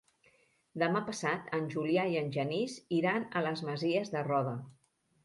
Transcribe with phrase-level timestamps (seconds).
[0.83, 4.57] Demà passat en Julià i en Genís iran a les Masies de Roda.